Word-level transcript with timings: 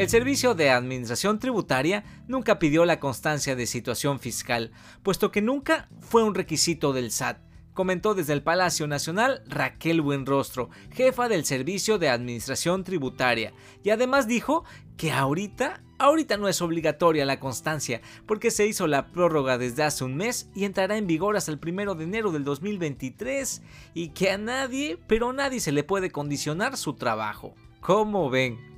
El 0.00 0.08
Servicio 0.08 0.54
de 0.54 0.70
Administración 0.70 1.38
Tributaria 1.38 2.04
nunca 2.26 2.58
pidió 2.58 2.86
la 2.86 2.98
constancia 2.98 3.54
de 3.54 3.66
situación 3.66 4.18
fiscal, 4.18 4.70
puesto 5.02 5.30
que 5.30 5.42
nunca 5.42 5.90
fue 6.00 6.22
un 6.22 6.34
requisito 6.34 6.94
del 6.94 7.10
SAT 7.10 7.36
comentó 7.74 8.14
desde 8.14 8.32
el 8.32 8.42
Palacio 8.42 8.86
Nacional 8.86 9.42
Raquel 9.46 10.00
Buenrostro, 10.00 10.70
jefa 10.90 11.28
del 11.28 11.44
Servicio 11.44 11.98
de 11.98 12.08
Administración 12.08 12.82
Tributaria, 12.82 13.52
y 13.82 13.90
además 13.90 14.26
dijo 14.26 14.64
que 14.96 15.12
ahorita, 15.12 15.82
ahorita 15.98 16.38
no 16.38 16.48
es 16.48 16.62
obligatoria 16.62 17.26
la 17.26 17.38
constancia, 17.38 18.00
porque 18.26 18.50
se 18.50 18.66
hizo 18.66 18.86
la 18.86 19.08
prórroga 19.08 19.58
desde 19.58 19.82
hace 19.82 20.04
un 20.04 20.16
mes 20.16 20.48
y 20.54 20.64
entrará 20.64 20.96
en 20.96 21.06
vigor 21.06 21.36
hasta 21.36 21.52
el 21.52 21.58
primero 21.58 21.94
de 21.94 22.04
enero 22.04 22.32
del 22.32 22.44
2023, 22.44 23.62
y 23.92 24.08
que 24.08 24.30
a 24.30 24.38
nadie, 24.38 24.98
pero 25.06 25.28
a 25.28 25.34
nadie 25.34 25.60
se 25.60 25.72
le 25.72 25.84
puede 25.84 26.10
condicionar 26.10 26.78
su 26.78 26.94
trabajo. 26.94 27.54
¿Cómo 27.80 28.28
ven? 28.30 28.69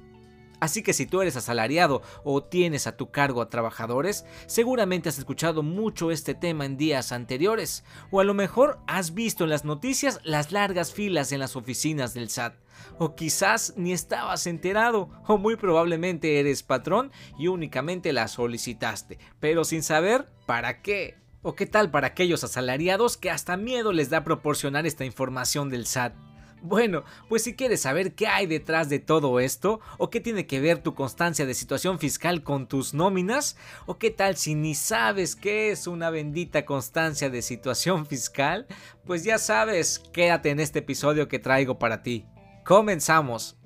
Así 0.62 0.84
que 0.84 0.93
si 0.93 1.07
tú 1.07 1.21
eres 1.21 1.34
asalariado 1.34 2.02
o 2.23 2.45
tienes 2.45 2.87
a 2.87 2.97
tu 2.97 3.11
cargo 3.11 3.43
a 3.43 3.48
trabajadores, 3.48 4.25
seguramente 4.47 5.09
has 5.09 5.19
escuchado 5.19 5.65
mucho 5.65 6.12
este 6.12 6.37
tema 6.37 6.65
en 6.65 6.77
días 6.77 7.11
anteriores, 7.11 7.83
o 8.12 8.21
a 8.21 8.25
lo 8.25 8.33
mejor 8.33 8.79
has 8.87 9.12
visto 9.12 9.43
en 9.43 9.51
las 9.51 9.65
noticias 9.65 10.21
las 10.23 10.52
largas 10.52 10.93
filas 10.93 11.33
en 11.33 11.41
las 11.41 11.57
oficinas 11.57 12.15
del 12.15 12.30
SAT, 12.30 12.55
o 12.98 13.16
quizás 13.16 13.75
ni 13.77 13.93
estabas 13.93 14.47
enterado, 14.47 15.11
o 15.27 15.37
muy 15.37 15.57
probablemente 15.57 16.38
eres 16.38 16.63
patrón 16.63 17.10
y 17.37 17.49
únicamente 17.49 18.13
la 18.13 18.29
solicitaste, 18.29 19.19
pero 19.41 19.65
sin 19.65 19.83
saber 19.83 20.29
para 20.47 20.80
qué. 20.80 21.16
¿O 21.45 21.57
qué 21.57 21.66
tal 21.66 21.91
para 21.91 22.07
aquellos 22.07 22.45
asalariados 22.45 23.16
que 23.16 23.29
hasta 23.29 23.57
miedo 23.57 23.93
les 23.93 24.10
da 24.10 24.23
proporcionar 24.23 24.87
esta 24.87 25.05
información 25.05 25.71
del 25.71 25.87
SAT? 25.87 26.15
Bueno, 26.62 27.02
pues 27.29 27.43
si 27.43 27.57
quieres 27.57 27.83
saber 27.83 28.15
qué 28.15 28.29
hay 28.29 28.47
detrás 28.47 28.89
de 28.89 29.01
todo 29.01 29.41
esto, 29.41 29.80
o 29.98 30.11
qué 30.11 30.21
tiene 30.21 30.47
que 30.47 30.61
ver 30.61 30.79
tu 30.79 30.95
constancia 30.95 31.45
de 31.45 31.55
situación 31.55 31.99
fiscal 31.99 32.45
con 32.45 32.68
tus 32.68 32.95
nóminas, 32.95 33.59
o 33.87 33.99
qué 33.99 34.13
tal 34.13 34.37
si 34.37 34.55
ni 34.55 34.77
sabes 34.77 35.35
qué 35.35 35.73
es 35.73 35.88
una 35.88 36.10
bendita 36.10 36.65
constancia 36.65 37.30
de 37.30 37.43
situación 37.43 38.07
fiscal, 38.07 38.68
pues 39.05 39.24
ya 39.24 39.38
sabes, 39.38 39.99
quédate 40.13 40.51
en 40.51 40.60
este 40.60 40.79
episodio 40.79 41.27
que 41.27 41.40
traigo 41.40 41.80
para 41.80 42.05
ti. 42.05 42.27
Comenzamos. 42.65 43.59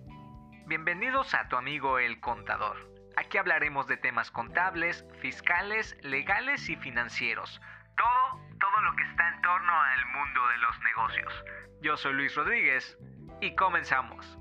Bienvenidos 0.67 1.35
a 1.35 1.49
tu 1.49 1.57
amigo 1.57 1.99
el 1.99 2.19
contador. 2.21 2.91
Aquí 3.17 3.37
hablaremos 3.37 3.87
de 3.89 3.99
temas 3.99 4.31
contables, 4.31 5.05
fiscales, 5.21 5.99
legales 6.01 6.71
y 6.71 6.77
financieros. 6.77 7.61
Todo, 7.95 8.41
lo 8.83 8.95
que 8.95 9.05
está 9.05 9.29
en 9.29 9.41
torno 9.43 9.73
al 9.73 10.07
mundo 10.07 10.41
de 10.49 10.59
los 10.59 10.81
negocios. 10.81 11.45
Yo 11.83 11.97
soy 11.97 12.13
Luis 12.15 12.35
Rodríguez 12.35 12.99
y 13.41 13.55
comenzamos. 13.55 14.39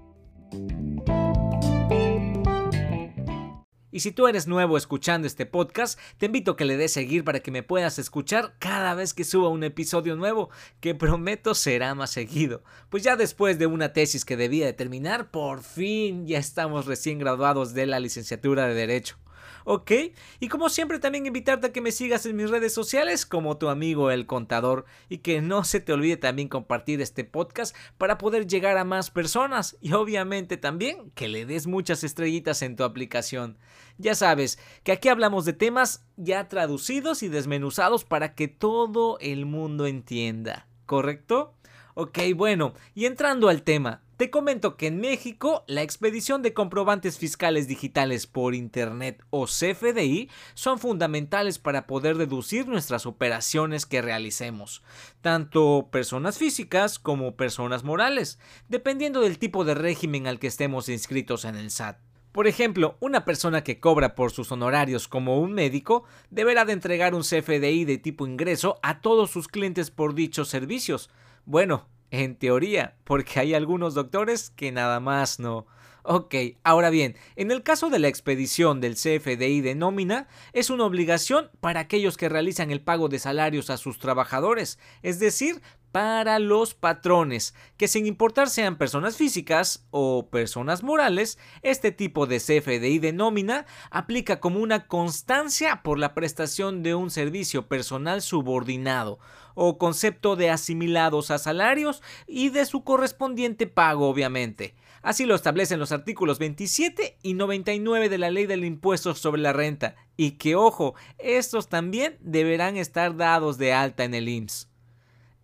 Y 3.92 4.02
si 4.02 4.12
tú 4.12 4.28
eres 4.28 4.46
nuevo 4.46 4.76
escuchando 4.76 5.26
este 5.26 5.46
podcast, 5.46 5.98
te 6.18 6.26
invito 6.26 6.52
a 6.52 6.58
que 6.58 6.66
le 6.66 6.76
des 6.76 6.92
seguir 6.92 7.24
para 7.24 7.40
que 7.40 7.50
me 7.50 7.64
puedas 7.64 7.98
escuchar 7.98 8.56
cada 8.60 8.94
vez 8.94 9.14
que 9.14 9.24
suba 9.24 9.48
un 9.48 9.64
episodio 9.64 10.18
nuevo, 10.18 10.50
que 10.82 10.96
prometo 10.96 11.56
será 11.56 11.96
más 11.96 12.10
seguido. 12.10 12.62
Pues 12.90 13.04
ya 13.04 13.16
después 13.16 13.58
de 13.58 13.68
una 13.68 13.94
tesis 13.94 14.26
que 14.26 14.36
debía 14.36 14.66
de 14.66 14.74
terminar, 14.74 15.32
por 15.32 15.64
fin 15.64 16.28
ya 16.28 16.40
estamos 16.40 16.88
recién 16.88 17.20
graduados 17.20 17.74
de 17.74 17.86
la 17.86 18.02
licenciatura 18.02 18.68
de 18.68 18.74
Derecho. 18.74 19.18
¿Ok? 19.64 19.92
Y 20.40 20.48
como 20.48 20.70
siempre 20.70 21.00
también 21.00 21.26
invitarte 21.26 21.68
a 21.68 21.74
que 21.74 21.82
me 21.82 21.92
sigas 21.92 22.26
en 22.26 22.36
mis 22.36 22.50
redes 22.50 22.74
sociales 22.74 23.26
como 23.26 23.58
tu 23.58 23.70
amigo 23.70 24.12
el 24.12 24.26
contador 24.26 24.86
y 25.10 25.20
que 25.20 25.42
no 25.42 25.64
se 25.64 25.80
te 25.80 25.94
olvide 25.94 26.18
también 26.18 26.48
compartir 26.48 27.02
este 27.02 27.24
podcast 27.24 27.76
para 27.98 28.18
poder 28.18 28.48
llegar 28.48 28.78
a 28.78 28.84
más 28.84 29.12
personas 29.12 29.78
y 29.82 29.94
obviamente 29.94 30.58
también 30.58 31.12
que 31.12 31.28
le 31.28 31.46
des 31.46 31.68
muchas 31.68 32.04
estrellitas 32.04 32.62
en 32.62 32.76
tu 32.76 32.84
aplicación. 32.84 33.58
Ya 33.98 34.16
sabes 34.16 34.60
que 34.84 34.92
aquí 34.92 35.10
hablamos 35.10 35.46
de 35.46 35.54
temas 35.54 36.06
ya 36.18 36.48
traducidos 36.48 37.24
y 37.24 37.30
desmenuzados 37.30 38.04
para 38.04 38.36
que 38.36 38.48
todo 38.48 39.18
el 39.20 39.46
mundo 39.46 39.88
entienda, 39.88 40.68
¿correcto? 40.86 41.54
Ok, 41.94 42.20
bueno, 42.36 42.74
y 42.94 43.06
entrando 43.06 43.48
al 43.48 43.64
tema, 43.64 44.02
te 44.18 44.30
comento 44.30 44.78
que 44.78 44.88
en 44.88 45.02
México 45.02 45.66
la 45.68 45.82
expedición 45.82 46.42
de 46.42 46.54
comprobantes 46.54 47.18
fiscales 47.18 47.68
digitales 47.68 48.28
por 48.28 48.56
Internet 48.56 49.22
o 49.30 49.46
CFDI 49.46 50.30
son 50.54 50.80
fundamentales 50.80 51.60
para 51.60 51.86
poder 51.86 52.18
deducir 52.18 52.68
nuestras 52.68 53.06
operaciones 53.06 53.86
que 53.86 54.02
realicemos, 54.02 54.84
tanto 55.22 55.90
personas 55.92 56.38
físicas 56.38 56.98
como 56.98 57.36
personas 57.36 57.84
morales, 57.84 58.40
dependiendo 58.70 59.20
del 59.20 59.38
tipo 59.38 59.66
de 59.66 59.74
régimen 59.76 60.28
al 60.28 60.40
que 60.40 60.48
estemos 60.48 60.88
inscritos 60.88 61.44
en 61.44 61.56
el 61.56 61.70
SAT. 61.70 61.98
Por 62.32 62.48
ejemplo, 62.48 62.98
una 63.00 63.24
persona 63.24 63.64
que 63.64 63.80
cobra 63.80 64.14
por 64.14 64.32
sus 64.32 64.52
honorarios 64.52 65.08
como 65.08 65.40
un 65.40 65.54
médico 65.54 66.04
deberá 66.30 66.66
de 66.66 66.74
entregar 66.74 67.16
un 67.16 67.22
CFDI 67.22 67.86
de 67.86 67.98
tipo 67.98 68.28
ingreso 68.28 68.78
a 68.82 69.00
todos 69.00 69.32
sus 69.32 69.48
clientes 69.48 69.90
por 69.90 70.14
dichos 70.16 70.50
servicios. 70.50 71.10
Bueno, 71.46 71.88
en 72.20 72.36
teoría, 72.36 72.96
porque 73.04 73.40
hay 73.40 73.54
algunos 73.54 73.94
doctores 73.94 74.50
que 74.50 74.72
nada 74.72 75.00
más 75.00 75.40
no. 75.40 75.68
Ok, 76.08 76.36
ahora 76.64 76.92
bien, 76.92 77.16
en 77.36 77.50
el 77.50 77.64
caso 77.64 77.90
de 77.90 77.98
la 77.98 78.08
expedición 78.08 78.80
del 78.80 78.94
CFDI 78.94 79.62
de 79.62 79.74
nómina, 79.74 80.28
es 80.54 80.70
una 80.70 80.86
obligación 80.86 81.50
para 81.62 81.80
aquellos 81.80 82.16
que 82.16 82.30
realizan 82.30 82.70
el 82.70 82.82
pago 82.82 83.10
de 83.10 83.18
salarios 83.18 83.72
a 83.72 83.78
sus 83.78 83.98
trabajadores, 83.98 84.78
es 85.02 85.20
decir, 85.20 85.64
para 85.96 86.40
los 86.40 86.74
patrones, 86.74 87.56
que 87.78 87.88
sin 87.88 88.06
importar 88.06 88.50
sean 88.50 88.78
personas 88.78 89.16
físicas 89.16 89.88
o 89.92 90.28
personas 90.30 90.84
morales, 90.84 91.40
este 91.62 91.94
tipo 91.94 92.28
de 92.28 92.40
CFDI 92.40 93.00
de 93.00 93.14
nómina 93.14 93.66
aplica 93.92 94.42
como 94.42 94.60
una 94.60 94.88
constancia 94.88 95.84
por 95.84 95.98
la 95.98 96.14
prestación 96.14 96.84
de 96.84 96.96
un 96.96 97.12
servicio 97.12 97.70
personal 97.70 98.22
subordinado 98.22 99.20
o 99.54 99.78
concepto 99.78 100.36
de 100.36 100.50
asimilados 100.50 101.32
a 101.32 101.38
salarios 101.38 102.04
y 102.28 102.50
de 102.50 102.66
su 102.66 102.84
correspondiente 102.84 103.66
pago 103.66 104.10
obviamente. 104.10 104.76
Así 105.02 105.24
lo 105.24 105.34
establecen 105.34 105.80
los 105.80 105.94
artículos 105.94 106.40
27 106.40 107.20
y 107.24 107.36
99 107.36 108.10
de 108.10 108.18
la 108.18 108.32
Ley 108.32 108.48
del 108.48 108.66
Impuesto 108.66 109.16
sobre 109.16 109.42
la 109.42 109.54
Renta, 109.54 109.96
y 110.18 110.32
que 110.32 110.58
ojo, 110.58 110.94
estos 111.20 111.70
también 111.70 112.18
deberán 112.20 112.76
estar 112.76 113.16
dados 113.16 113.58
de 113.58 113.72
alta 113.72 114.04
en 114.04 114.14
el 114.14 114.28
IMSS. 114.28 114.75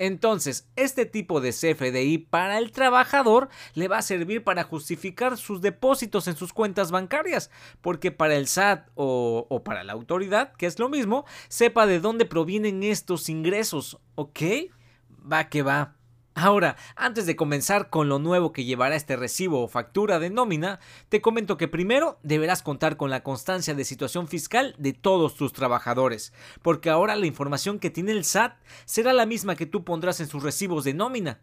Entonces, 0.01 0.67
este 0.75 1.05
tipo 1.05 1.41
de 1.41 1.51
CFDI 1.51 2.17
para 2.17 2.57
el 2.57 2.71
trabajador 2.71 3.49
le 3.75 3.87
va 3.87 3.99
a 3.99 4.01
servir 4.01 4.43
para 4.43 4.63
justificar 4.63 5.37
sus 5.37 5.61
depósitos 5.61 6.27
en 6.27 6.35
sus 6.35 6.53
cuentas 6.53 6.89
bancarias, 6.89 7.51
porque 7.81 8.11
para 8.11 8.35
el 8.35 8.47
SAT 8.47 8.89
o, 8.95 9.61
para 9.63 9.83
la 9.83 9.93
autoridad, 9.93 10.53
que 10.53 10.65
es 10.65 10.79
lo 10.79 10.89
mismo, 10.89 11.23
sepa 11.49 11.85
de 11.85 11.99
dónde 11.99 12.25
provienen 12.25 12.81
estos 12.81 13.29
ingresos, 13.29 13.99
¿ok? 14.15 14.39
Va 15.31 15.49
que 15.49 15.61
va. 15.61 16.00
Ahora, 16.33 16.77
antes 16.95 17.25
de 17.25 17.35
comenzar 17.35 17.89
con 17.89 18.07
lo 18.07 18.17
nuevo 18.17 18.53
que 18.53 18.63
llevará 18.63 18.95
este 18.95 19.17
recibo 19.17 19.61
o 19.61 19.67
factura 19.67 20.17
de 20.17 20.29
nómina, 20.29 20.79
te 21.09 21.19
comento 21.21 21.57
que 21.57 21.67
primero 21.67 22.19
deberás 22.23 22.63
contar 22.63 22.95
con 22.95 23.09
la 23.09 23.21
constancia 23.21 23.73
de 23.73 23.83
situación 23.83 24.29
fiscal 24.29 24.73
de 24.77 24.93
todos 24.93 25.35
tus 25.35 25.51
trabajadores, 25.51 26.31
porque 26.61 26.89
ahora 26.89 27.17
la 27.17 27.25
información 27.25 27.79
que 27.79 27.89
tiene 27.89 28.13
el 28.13 28.23
SAT 28.23 28.55
será 28.85 29.11
la 29.11 29.25
misma 29.25 29.57
que 29.57 29.65
tú 29.65 29.83
pondrás 29.83 30.21
en 30.21 30.27
sus 30.27 30.41
recibos 30.41 30.85
de 30.85 30.93
nómina. 30.93 31.41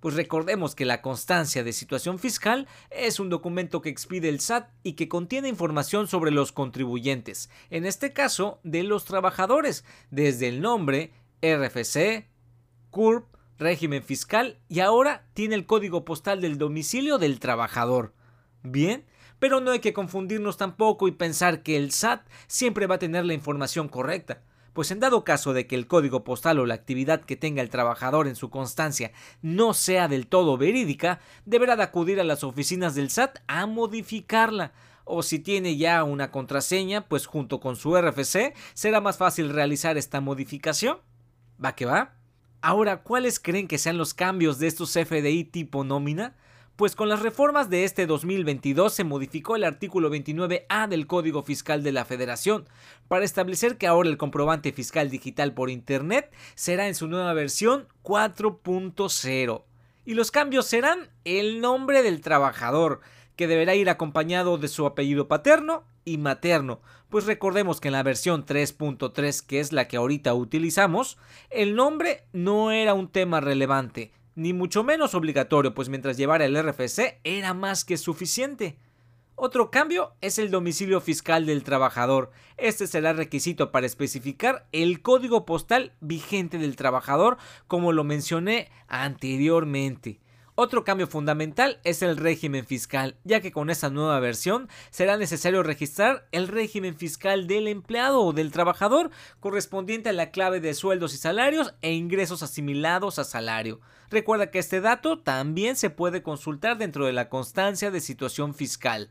Pues 0.00 0.14
recordemos 0.14 0.74
que 0.74 0.86
la 0.86 1.02
constancia 1.02 1.62
de 1.62 1.74
situación 1.74 2.18
fiscal 2.18 2.66
es 2.88 3.20
un 3.20 3.28
documento 3.28 3.82
que 3.82 3.90
expide 3.90 4.30
el 4.30 4.40
SAT 4.40 4.70
y 4.82 4.94
que 4.94 5.10
contiene 5.10 5.48
información 5.48 6.08
sobre 6.08 6.30
los 6.30 6.52
contribuyentes, 6.52 7.50
en 7.68 7.84
este 7.84 8.14
caso 8.14 8.58
de 8.64 8.84
los 8.84 9.04
trabajadores, 9.04 9.84
desde 10.10 10.48
el 10.48 10.62
nombre, 10.62 11.12
RFC, 11.42 12.26
CURP, 12.90 13.39
régimen 13.60 14.02
fiscal 14.02 14.58
y 14.68 14.80
ahora 14.80 15.26
tiene 15.34 15.54
el 15.54 15.66
código 15.66 16.04
postal 16.04 16.40
del 16.40 16.58
domicilio 16.58 17.18
del 17.18 17.38
trabajador. 17.38 18.14
Bien, 18.62 19.04
pero 19.38 19.60
no 19.60 19.70
hay 19.70 19.80
que 19.80 19.92
confundirnos 19.92 20.56
tampoco 20.56 21.06
y 21.06 21.12
pensar 21.12 21.62
que 21.62 21.76
el 21.76 21.92
SAT 21.92 22.26
siempre 22.46 22.86
va 22.86 22.96
a 22.96 22.98
tener 22.98 23.24
la 23.24 23.34
información 23.34 23.88
correcta, 23.88 24.42
pues 24.72 24.90
en 24.90 25.00
dado 25.00 25.24
caso 25.24 25.52
de 25.52 25.66
que 25.66 25.76
el 25.76 25.86
código 25.86 26.24
postal 26.24 26.58
o 26.58 26.66
la 26.66 26.74
actividad 26.74 27.20
que 27.20 27.36
tenga 27.36 27.62
el 27.62 27.70
trabajador 27.70 28.26
en 28.26 28.36
su 28.36 28.50
constancia 28.50 29.12
no 29.42 29.74
sea 29.74 30.08
del 30.08 30.26
todo 30.26 30.56
verídica, 30.56 31.20
deberá 31.44 31.76
de 31.76 31.82
acudir 31.82 32.18
a 32.18 32.24
las 32.24 32.42
oficinas 32.42 32.94
del 32.94 33.10
SAT 33.10 33.38
a 33.46 33.66
modificarla, 33.66 34.72
o 35.04 35.22
si 35.22 35.38
tiene 35.38 35.76
ya 35.76 36.04
una 36.04 36.30
contraseña, 36.30 37.08
pues 37.08 37.26
junto 37.26 37.60
con 37.60 37.76
su 37.76 37.96
RFC 37.96 38.54
será 38.74 39.00
más 39.00 39.18
fácil 39.18 39.50
realizar 39.50 39.98
esta 39.98 40.20
modificación. 40.20 40.98
¿Va 41.62 41.74
que 41.74 41.84
va? 41.84 42.19
Ahora, 42.62 43.02
¿cuáles 43.02 43.40
creen 43.40 43.68
que 43.68 43.78
sean 43.78 43.96
los 43.96 44.12
cambios 44.12 44.58
de 44.58 44.66
estos 44.66 44.92
FDI 44.92 45.44
tipo 45.44 45.82
nómina? 45.82 46.36
Pues 46.76 46.94
con 46.94 47.08
las 47.08 47.20
reformas 47.20 47.70
de 47.70 47.84
este 47.84 48.06
2022 48.06 48.92
se 48.92 49.04
modificó 49.04 49.56
el 49.56 49.64
artículo 49.64 50.10
29A 50.10 50.86
del 50.86 51.06
Código 51.06 51.42
Fiscal 51.42 51.82
de 51.82 51.92
la 51.92 52.04
Federación 52.04 52.68
para 53.08 53.24
establecer 53.24 53.78
que 53.78 53.86
ahora 53.86 54.10
el 54.10 54.18
comprobante 54.18 54.72
fiscal 54.72 55.08
digital 55.08 55.54
por 55.54 55.70
Internet 55.70 56.34
será 56.54 56.86
en 56.86 56.94
su 56.94 57.06
nueva 57.06 57.32
versión 57.32 57.88
4.0. 58.02 59.62
Y 60.10 60.14
los 60.14 60.32
cambios 60.32 60.66
serán 60.66 61.08
el 61.24 61.60
nombre 61.60 62.02
del 62.02 62.20
trabajador, 62.20 63.00
que 63.36 63.46
deberá 63.46 63.76
ir 63.76 63.88
acompañado 63.88 64.58
de 64.58 64.66
su 64.66 64.84
apellido 64.84 65.28
paterno 65.28 65.84
y 66.04 66.18
materno, 66.18 66.80
pues 67.10 67.26
recordemos 67.26 67.80
que 67.80 67.86
en 67.86 67.92
la 67.92 68.02
versión 68.02 68.44
3.3, 68.44 69.46
que 69.46 69.60
es 69.60 69.72
la 69.72 69.86
que 69.86 69.98
ahorita 69.98 70.34
utilizamos, 70.34 71.16
el 71.48 71.76
nombre 71.76 72.24
no 72.32 72.72
era 72.72 72.92
un 72.92 73.06
tema 73.06 73.38
relevante, 73.38 74.10
ni 74.34 74.52
mucho 74.52 74.82
menos 74.82 75.14
obligatorio, 75.14 75.74
pues 75.74 75.88
mientras 75.88 76.16
llevara 76.16 76.44
el 76.44 76.60
RFC 76.60 77.20
era 77.22 77.54
más 77.54 77.84
que 77.84 77.96
suficiente. 77.96 78.78
Otro 79.42 79.70
cambio 79.70 80.12
es 80.20 80.38
el 80.38 80.50
domicilio 80.50 81.00
fiscal 81.00 81.46
del 81.46 81.64
trabajador. 81.64 82.30
Este 82.58 82.86
será 82.86 83.14
requisito 83.14 83.70
para 83.70 83.86
especificar 83.86 84.66
el 84.70 85.00
código 85.00 85.46
postal 85.46 85.94
vigente 86.02 86.58
del 86.58 86.76
trabajador, 86.76 87.38
como 87.66 87.92
lo 87.92 88.04
mencioné 88.04 88.70
anteriormente. 88.86 90.20
Otro 90.56 90.84
cambio 90.84 91.06
fundamental 91.06 91.80
es 91.84 92.02
el 92.02 92.18
régimen 92.18 92.66
fiscal, 92.66 93.16
ya 93.24 93.40
que 93.40 93.50
con 93.50 93.70
esta 93.70 93.88
nueva 93.88 94.20
versión 94.20 94.68
será 94.90 95.16
necesario 95.16 95.62
registrar 95.62 96.28
el 96.32 96.46
régimen 96.46 96.94
fiscal 96.94 97.46
del 97.46 97.66
empleado 97.66 98.20
o 98.20 98.34
del 98.34 98.52
trabajador 98.52 99.08
correspondiente 99.40 100.10
a 100.10 100.12
la 100.12 100.32
clave 100.32 100.60
de 100.60 100.74
sueldos 100.74 101.14
y 101.14 101.16
salarios 101.16 101.72
e 101.80 101.94
ingresos 101.94 102.42
asimilados 102.42 103.18
a 103.18 103.24
salario. 103.24 103.80
Recuerda 104.10 104.50
que 104.50 104.58
este 104.58 104.82
dato 104.82 105.18
también 105.18 105.76
se 105.76 105.88
puede 105.88 106.22
consultar 106.22 106.76
dentro 106.76 107.06
de 107.06 107.14
la 107.14 107.30
constancia 107.30 107.90
de 107.90 108.02
situación 108.02 108.54
fiscal. 108.54 109.08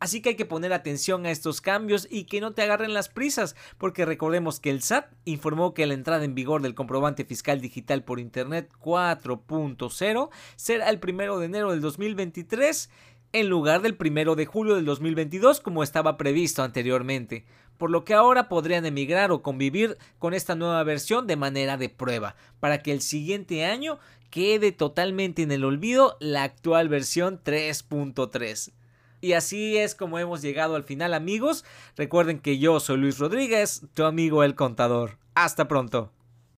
Así 0.00 0.22
que 0.22 0.30
hay 0.30 0.36
que 0.36 0.44
poner 0.44 0.72
atención 0.72 1.26
a 1.26 1.30
estos 1.30 1.60
cambios 1.60 2.06
y 2.10 2.24
que 2.24 2.40
no 2.40 2.52
te 2.52 2.62
agarren 2.62 2.94
las 2.94 3.08
prisas, 3.08 3.56
porque 3.78 4.04
recordemos 4.04 4.60
que 4.60 4.70
el 4.70 4.82
SAT 4.82 5.12
informó 5.24 5.74
que 5.74 5.86
la 5.86 5.94
entrada 5.94 6.24
en 6.24 6.34
vigor 6.34 6.62
del 6.62 6.74
comprobante 6.74 7.24
fiscal 7.24 7.60
digital 7.60 8.04
por 8.04 8.20
Internet 8.20 8.70
4.0 8.80 10.30
será 10.56 10.88
el 10.88 11.00
1 11.02 11.38
de 11.38 11.46
enero 11.46 11.70
del 11.70 11.80
2023 11.80 12.90
en 13.32 13.48
lugar 13.48 13.82
del 13.82 13.96
1 13.98 14.36
de 14.36 14.46
julio 14.46 14.76
del 14.76 14.84
2022 14.84 15.60
como 15.60 15.82
estaba 15.82 16.16
previsto 16.16 16.62
anteriormente, 16.62 17.44
por 17.76 17.90
lo 17.90 18.04
que 18.04 18.14
ahora 18.14 18.48
podrían 18.48 18.86
emigrar 18.86 19.30
o 19.32 19.42
convivir 19.42 19.98
con 20.18 20.32
esta 20.32 20.54
nueva 20.54 20.82
versión 20.84 21.26
de 21.26 21.36
manera 21.36 21.76
de 21.76 21.88
prueba, 21.88 22.36
para 22.60 22.82
que 22.82 22.92
el 22.92 23.02
siguiente 23.02 23.64
año 23.64 23.98
quede 24.30 24.72
totalmente 24.72 25.42
en 25.42 25.52
el 25.52 25.64
olvido 25.64 26.16
la 26.20 26.42
actual 26.42 26.88
versión 26.88 27.40
3.3. 27.42 28.72
Y 29.20 29.32
así 29.32 29.76
es 29.76 29.94
como 29.94 30.18
hemos 30.18 30.42
llegado 30.42 30.76
al 30.76 30.84
final 30.84 31.14
amigos. 31.14 31.64
Recuerden 31.96 32.38
que 32.38 32.58
yo 32.58 32.80
soy 32.80 32.98
Luis 32.98 33.18
Rodríguez, 33.18 33.82
tu 33.94 34.04
amigo 34.04 34.44
el 34.44 34.54
contador. 34.54 35.18
Hasta 35.34 35.68
pronto. 35.68 36.12